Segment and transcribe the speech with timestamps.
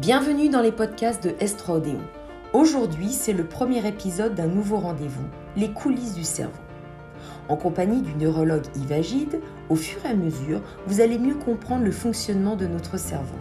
[0.00, 1.98] Bienvenue dans les podcasts de Estrodéo.
[2.52, 6.60] Aujourd'hui, c'est le premier épisode d'un nouveau rendez-vous, les coulisses du cerveau.
[7.48, 9.38] En compagnie du neurologue Yves
[9.68, 13.38] au fur et à mesure, vous allez mieux comprendre le fonctionnement de notre cerveau.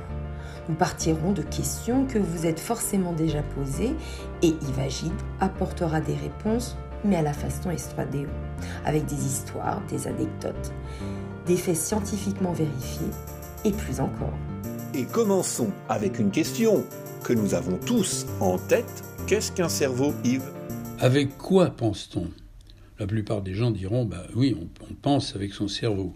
[0.69, 3.95] Nous partirons de questions que vous êtes forcément déjà posées
[4.43, 8.29] et Yves apportera des réponses, mais à la façon Estradéo,
[8.85, 10.71] avec des histoires, des anecdotes,
[11.47, 13.09] des faits scientifiquement vérifiés
[13.65, 14.37] et plus encore.
[14.95, 16.85] Et commençons avec une question
[17.23, 19.03] que nous avons tous en tête.
[19.25, 20.51] Qu'est-ce qu'un cerveau, Yves?
[20.99, 22.29] Avec quoi pense-t-on?
[22.99, 26.13] La plupart des gens diront, bah oui, on, pense avec son cerveau.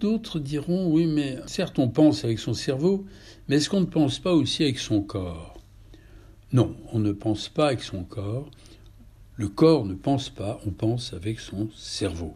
[0.00, 3.04] D'autres diront, oui, mais certes, on pense avec son cerveau,
[3.46, 5.60] mais est-ce qu'on ne pense pas aussi avec son corps?
[6.52, 8.50] Non, on ne pense pas avec son corps.
[9.34, 12.34] Le corps ne pense pas, on pense avec son cerveau.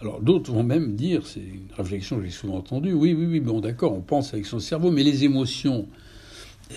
[0.00, 3.40] Alors d'autres vont même dire, c'est une réflexion que j'ai souvent entendue, oui, oui, oui,
[3.40, 5.86] bon d'accord, on pense avec son cerveau, mais les émotions,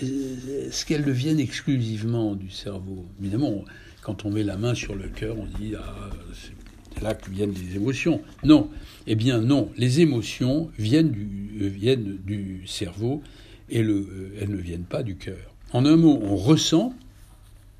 [0.00, 3.04] est-ce qu'elles deviennent exclusivement du cerveau?
[3.20, 3.64] Évidemment,
[4.02, 7.52] quand on met la main sur le cœur, on dit, ah, c'est là que viennent
[7.52, 8.22] les émotions.
[8.42, 8.70] Non,
[9.06, 13.22] eh bien non, les émotions viennent du, euh, cerveau
[13.68, 15.54] et euh, elles ne viennent pas du cœur.
[15.72, 16.94] En un mot, on ressent,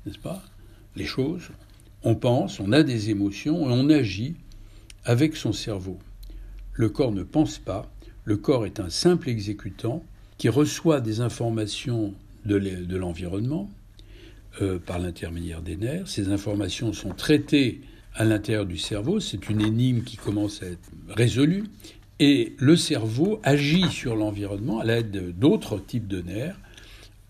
[0.05, 0.43] n'est-ce pas,
[0.95, 1.49] les choses,
[2.03, 4.35] on pense, on a des émotions et on agit
[5.05, 5.97] avec son cerveau.
[6.73, 7.91] Le corps ne pense pas,
[8.23, 10.03] le corps est un simple exécutant
[10.37, 12.13] qui reçoit des informations
[12.45, 13.69] de l'environnement
[14.61, 16.07] euh, par l'intermédiaire des nerfs.
[16.07, 17.81] Ces informations sont traitées
[18.15, 21.63] à l'intérieur du cerveau, c'est une énigme qui commence à être résolue,
[22.19, 26.59] et le cerveau agit sur l'environnement à l'aide d'autres types de nerfs,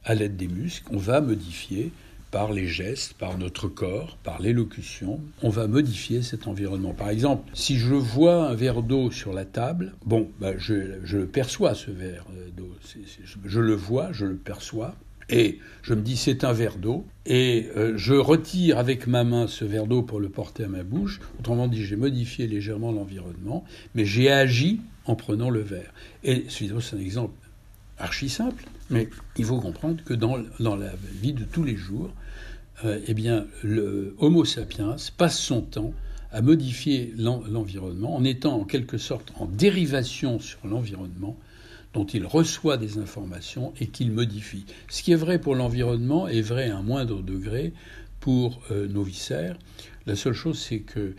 [0.04, 0.88] à l'aide des muscles.
[0.92, 1.92] On va modifier
[2.32, 6.94] par les gestes, par notre corps, par l'élocution, on va modifier cet environnement.
[6.94, 11.28] Par exemple, si je vois un verre d'eau sur la table, bon, bah, je, le
[11.28, 12.70] perçois ce verre euh, d'eau,
[13.46, 14.96] je, le vois, je le perçois,
[15.30, 19.48] et je me dis c'est un verre d'eau, et euh, je retire avec ma main
[19.48, 21.20] ce verre d'eau pour le porter à ma bouche.
[21.40, 25.94] Autrement dit, j'ai modifié légèrement l'environnement, mais j'ai agi en prenant le verre.
[26.24, 27.34] Et c'est un exemple
[28.02, 30.92] archi simple, mais il faut comprendre que dans, dans la
[31.22, 32.12] vie de tous les jours,
[32.84, 35.94] euh, eh bien, le Homo sapiens passe son temps
[36.32, 41.38] à modifier l'environnement en étant en quelque sorte en dérivation sur l'environnement
[41.94, 44.66] dont il reçoit des informations et qu'il modifie.
[44.90, 47.74] Ce qui est vrai pour l'environnement est vrai à un moindre degré
[48.22, 49.58] pour euh, nos viscères.
[50.06, 51.16] La seule chose, c'est que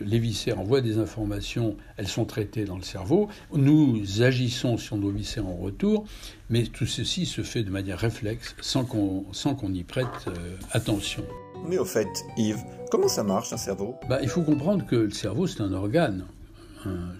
[0.00, 5.10] les viscères envoient des informations, elles sont traitées dans le cerveau, nous agissons sur nos
[5.10, 6.04] viscères en retour,
[6.50, 9.24] mais tout ceci se fait de manière réflexe, sans qu'on
[9.58, 11.24] qu'on y prête euh, attention.
[11.68, 13.96] Mais au fait, Yves, comment ça marche un cerveau?
[14.08, 16.24] Bah, Il faut comprendre que le cerveau, c'est un organe,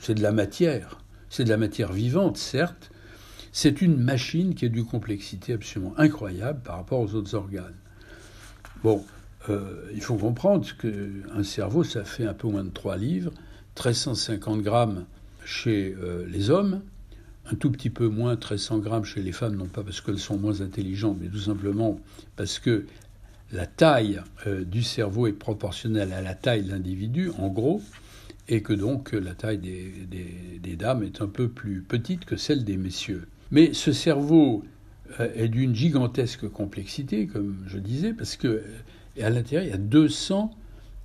[0.00, 0.99] c'est de la matière,
[1.29, 2.91] c'est de la matière vivante, certes,
[3.53, 7.75] c'est une machine qui a d'une complexité absolument incroyable par rapport aux autres organes.
[8.83, 9.05] Bon,
[9.49, 13.33] euh, il faut comprendre qu'un cerveau, ça fait un peu moins de 3 livres,
[13.77, 15.05] 1350 grammes
[15.45, 16.83] chez euh, les hommes,
[17.51, 20.39] un tout petit peu moins, 1300 grammes chez les femmes, non pas parce qu'elles sont
[20.39, 21.99] moins intelligentes, mais tout simplement
[22.37, 22.87] parce que
[23.53, 27.83] la taille euh, du cerveau est proportionnelle à la taille de l'individu, en gros,
[28.49, 32.77] et que donc la taille des, dames est un peu plus petite que celle des
[32.77, 33.27] messieurs.
[33.51, 34.65] Mais ce cerveau
[35.19, 38.63] est d'une gigantesque complexité, comme je disais, parce que
[39.17, 40.55] et à l'intérieur, il y a 200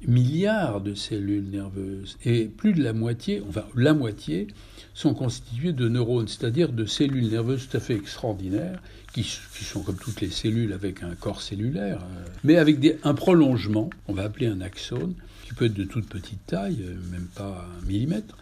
[0.05, 2.17] milliards de cellules nerveuses.
[2.23, 4.47] Et plus de la moitié, enfin la moitié,
[4.93, 8.81] sont constituées de neurones, c'est-à-dire de cellules nerveuses tout à fait extraordinaires,
[9.13, 13.89] qui, sont comme toutes les cellules avec un corps cellulaire, euh, mais avec un prolongement,
[14.07, 17.67] on va appeler un axone, qui peut être de toute petite taille, euh, même pas
[17.79, 18.37] un millimètre,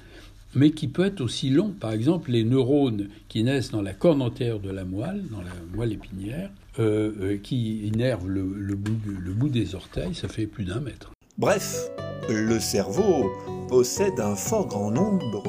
[0.55, 1.73] mais qui peut être aussi long.
[1.79, 5.51] Par exemple, les neurones qui naissent dans la corne antérieure de la moelle, dans la
[5.75, 6.49] moelle épinière,
[6.79, 8.43] euh, euh, qui innervent le,
[8.75, 11.11] bout, le bout des orteils, ça fait plus d'un mètre.
[11.37, 11.89] Bref,
[12.29, 13.31] le cerveau
[13.67, 15.43] possède un fort grand nombre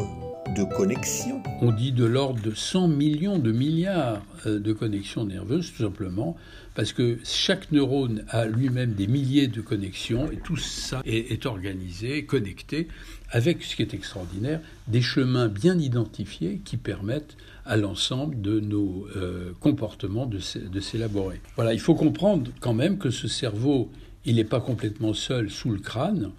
[0.56, 1.42] de connexions.
[1.62, 6.36] On dit de l'ordre de 100 millions de milliards euh, de connexions nerveuses, tout simplement,
[6.74, 12.26] parce que chaque neurone a lui-même des milliers de connexions, et tout ça est, organisé,
[12.26, 12.88] connecté,
[13.30, 19.06] avec ce qui est extraordinaire, des chemins bien identifiés qui permettent à l'ensemble de nos
[19.16, 20.38] euh, comportements de,
[20.80, 21.40] s'élaborer.
[21.56, 23.90] Voilà, il faut comprendre quand même que ce cerveau,
[24.26, 26.32] il n'est pas complètement seul sous le crâne,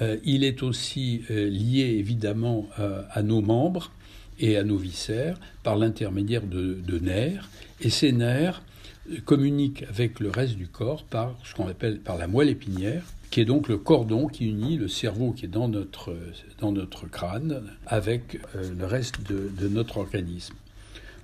[0.00, 2.68] euh, il est aussi lié évidemment
[3.10, 3.90] à nos membres
[4.40, 7.48] et à nos viscères par l'intermédiaire de, nerfs,
[7.80, 8.62] et ces nerfs
[9.24, 13.40] communiquent avec le reste du corps par ce qu'on appelle par la moelle épinière, qui
[13.40, 16.16] est donc le cordon qui unit le cerveau qui est dans notre,
[16.58, 20.54] dans notre crâne avec le reste de, de notre organisme.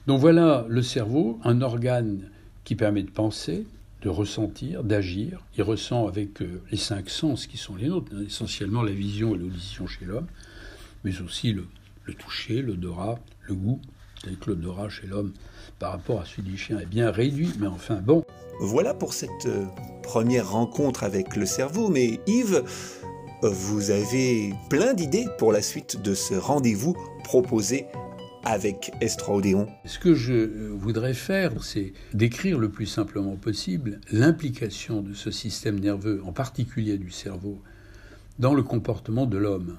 [0.06, 2.20] Donc voilà le cerveau, un organe
[2.64, 3.66] qui permet de penser,
[4.02, 5.40] de ressentir, d'agir.
[5.56, 9.34] Il ressent avec euh, les cinq sens qui sont les nôtres, hein, essentiellement la vision
[9.34, 10.26] et l'audition chez l'homme,
[11.04, 11.66] mais aussi le,
[12.06, 13.80] le toucher, l'odorat, le goût.
[14.24, 15.32] Avec l'odorat chez l'homme
[15.78, 18.24] par rapport à celui du chien est bien réduit, mais enfin bon.
[18.60, 19.66] Voilà pour cette euh,
[20.02, 22.64] première rencontre avec le cerveau, mais Yves,
[23.44, 27.86] euh, vous avez plein d'idées pour la suite de ce rendez-vous proposé
[28.44, 29.66] avec Estroodéon.
[29.84, 35.80] Ce que je voudrais faire, c'est décrire le plus simplement possible l'implication de ce système
[35.80, 37.60] nerveux, en particulier du cerveau,
[38.38, 39.76] dans le comportement de l'homme.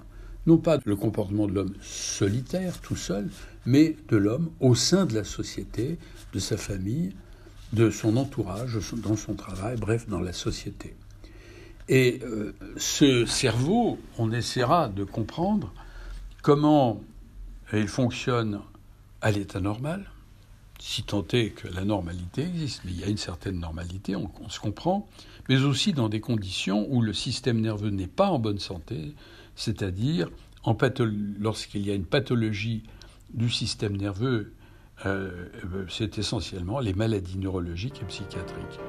[0.48, 3.30] Non pas le comportement de l'homme solitaire, tout seul,
[3.66, 6.00] mais de l'homme au sein de la société,
[6.34, 7.14] de sa famille,
[7.74, 10.96] de son entourage, dans son travail, bref, dans la société.
[11.90, 15.74] Et euh, ce cerveau, on essaiera de comprendre
[16.42, 17.02] comment
[17.74, 18.62] il fonctionne
[19.22, 20.10] à l'état normal,
[20.80, 24.50] si tant est que la normalité existe, mais il y a une certaine normalité, on,
[24.50, 25.08] se comprend,
[25.50, 29.16] mais aussi dans des conditions où le système nerveux n'est pas en bonne santé,
[29.56, 30.30] c'est-à-dire
[31.40, 32.84] lorsqu'il y a une pathologie
[33.34, 34.54] du système nerveux,
[35.06, 38.80] euh, euh, c'est essentiellement les maladies neurologiques et psychiatriques.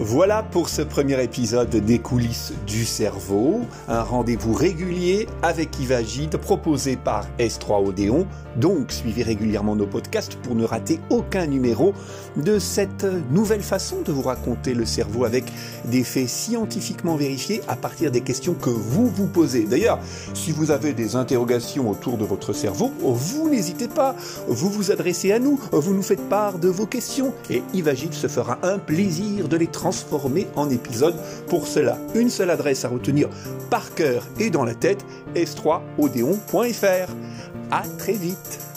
[0.00, 6.94] Voilà pour ce premier épisode des coulisses du cerveau, un rendez-vous régulier avec Yves proposé
[6.94, 8.24] par S3 Odéon.
[8.54, 11.94] Donc suivez régulièrement nos podcasts pour ne rater aucun numéro
[12.36, 15.44] de cette nouvelle façon de vous raconter le cerveau avec
[15.86, 19.64] des faits scientifiquement vérifiés à partir des questions que vous vous posez.
[19.64, 19.98] D'ailleurs,
[20.32, 24.14] si vous avez des interrogations autour de votre cerveau, vous n'hésitez pas,
[24.46, 28.28] vous vous adressez à nous, vous nous faites part de vos questions et Yves se
[28.28, 31.14] fera un plaisir de les transmettre transformé en épisode.
[31.46, 33.30] Pour cela, une seule adresse à retenir
[33.70, 35.02] par cœur et dans la tête,
[35.34, 37.12] s3odeon.fr.
[37.70, 38.67] À très vite